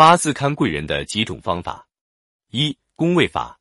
[0.00, 1.86] 八字看贵人的几种方法：
[2.52, 3.60] 一、宫位法。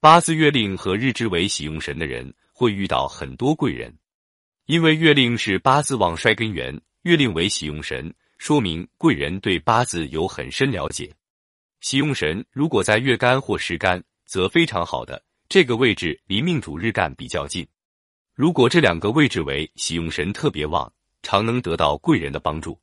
[0.00, 3.94] 八字月令和日支为喜用神的人，会遇到很多贵人，
[4.64, 11.14] 因为月令是八字旺衰根源，月令为喜用神，说明贵人对八字有很深了解。
[11.82, 17.68] 喜用神如果在月干或时干，则非常好的，这个位置离命主日干比较近。
[18.34, 20.90] 如果这两个位置为喜用神特别旺，
[21.22, 22.80] 常能得到贵人的帮助。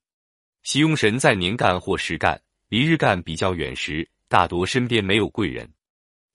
[0.62, 2.40] 喜用神在年干或时干，
[2.74, 5.72] 离日干比较远时，大多身边没有贵人。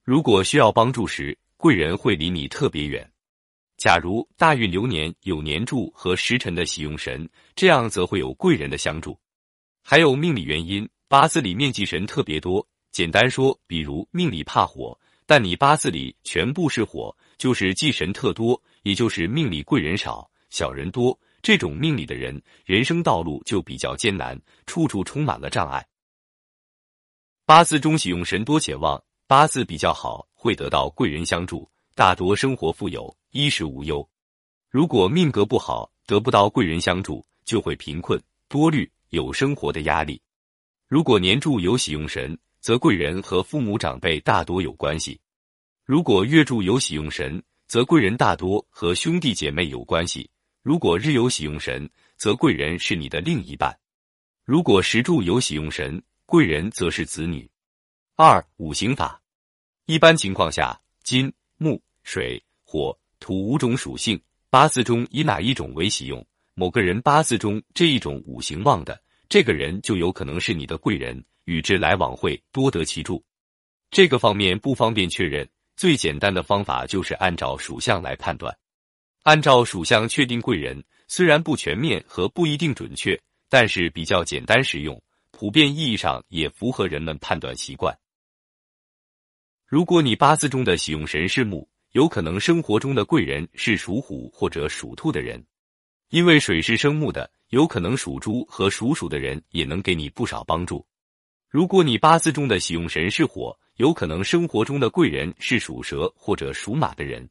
[0.04, 3.10] 如果需要帮助时，贵人会离你特别远。
[3.76, 9.18] 假如大运流年有年柱和时辰的喜用神，这样则会有贵人的相助。
[9.82, 12.64] 还有命理原因，八字里面忌神特别多。
[12.92, 14.96] 简单说，比如命里怕火，
[15.26, 18.62] 但你八字里全部是火，就是忌神特多。
[18.84, 25.84] 也就是命里贵人少，小人多，这种命里的人，人生道路就比较艰难，处处充满了障碍。
[27.48, 34.06] 八字中喜用神多且旺，八字比较好，会得到贵人相助，大多生活富有，衣食无忧。
[34.68, 40.20] 如果命格不好，得不到贵人相助，就会贫困多虑，有生活的压力。
[40.88, 45.18] 如果年柱有喜用神，则贵人和父母长辈大多有关系；
[45.86, 50.28] 如果月柱有喜用神，则贵人大多和兄弟姐妹有关系。
[50.62, 51.88] 如果日有喜用神，
[52.18, 53.72] 则贵人是你的另一半；
[54.44, 57.50] 如果时柱有喜用神，贵人则是子女。
[58.14, 59.18] 二五行法，
[59.86, 64.20] 一般情况下，金、木、水、火、土五种属性，
[64.50, 66.22] 八字中以哪一种为喜用，
[66.52, 69.00] 某个人八字中这一种五行旺的，
[69.30, 73.24] 这个人就有可能是你的贵人，与之来往会多得其助。
[73.90, 75.48] 这个方面不方便确认。
[75.76, 78.54] 最简单的方法就是按照属相来判断，
[79.22, 87.96] 按照属相确定贵人，虽然不全面和不一定准确，但是比较简单实用，普遍意义上也符合人们判断习惯。
[89.66, 95.44] 如果你八字中的喜用神是木，有可能生活中的贵人是属虎或者属兔的人，
[96.10, 100.86] 因为水是生木的，有可能属猪和属鼠的人也能给你不少帮助。
[101.48, 107.28] 如果你八字中的喜用神是火，有可能生活中的贵人是属蛇或者属马的人，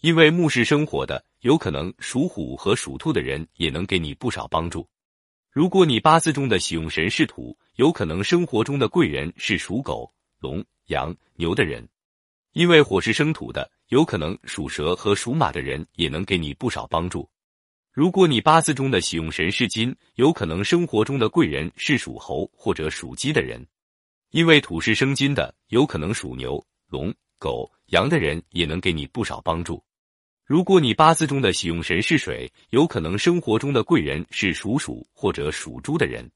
[0.00, 4.88] 因为木是生火的，有可能属虎和属兔的人也能给你不少帮助。
[5.54, 11.88] 如果你八字中的喜用神是土，有可能生活中的贵人是属狗、龙、羊、牛的人，
[12.54, 17.30] 因为火是生土的，有可能属蛇和属马的人也能给你不少帮助。
[17.92, 23.64] 如果你八字中的喜用神是金，有可能生活中的贵人是属猴或者属鸡的人。
[24.32, 29.80] 因为土是生金的，有可能属牛、龙、狗、羊的人也能给你不少帮助。
[30.44, 36.30] 如果你八字中的喜用神是水，有可能生活中的贵人是属鼠或者属猪的人。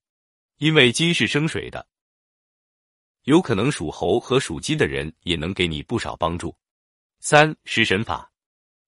[0.57, 1.87] 因为金是生水的，
[3.25, 6.57] 有可能属猴和属鸡的人也能给你不少帮助。
[7.21, 8.33] 三食神法，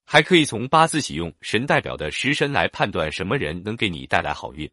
[0.04, 4.69] 还可以从八字喜用神代表的食神来判断什么人能给你带来好运。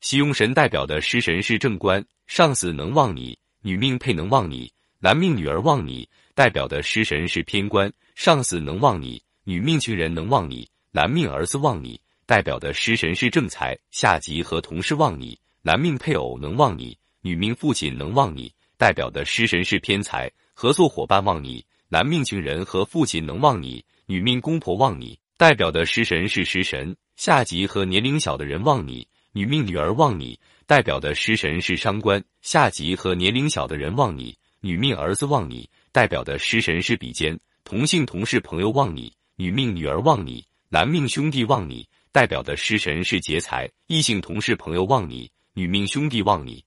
[0.00, 3.38] 喜用神代表的食神是正官，上司能旺你。
[3.60, 30.40] 女命配能旺你，男命女儿旺你，代表的食神是偏官，上司能旺你；女命情人能旺你，男命儿子旺你，代表的食神是正财，下级和同事旺你；男命配偶能旺你，女命父亲能旺你，代表的食神是偏财，合作伙伴旺你；男命情人和父亲能旺你，女命公婆旺你，代表的食神是食神，下级和年龄小的人旺你，女命女儿旺你。
[30.66, 46.64] 代表的食神是伤官，下级和年龄小的人旺你；女命儿子旺你，代表的食神是比肩，同性同事朋友旺你；女命女儿旺你，男命兄弟旺你，代表的食神是劫财，异性同事朋友旺你；女命兄弟旺你，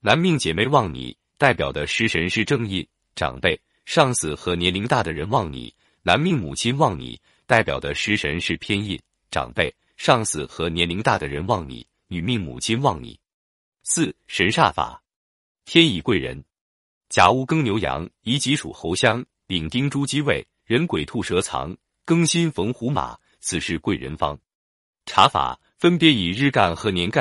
[0.00, 5.70] 男命姐妹旺你，代表的食神是正印，长辈、上司和年龄大的人旺你；
[6.02, 8.98] 男命母亲旺你，代表的食神是偏印，
[9.30, 11.86] 长辈、上司和年龄大的人旺你。
[12.10, 13.20] 女命母亲旺你。
[13.82, 15.02] 四神煞法，
[15.66, 16.42] 天乙贵人，
[17.10, 21.74] 甲戊庚牛羊，乙己属猴相，丙丁猪鸡位，人鬼兔蛇藏，
[22.04, 24.38] 庚辛逢虎马，此事贵人方。
[25.06, 27.16] 查法分别以日干和年干。